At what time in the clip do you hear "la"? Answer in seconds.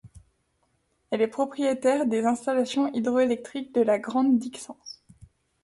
3.81-3.99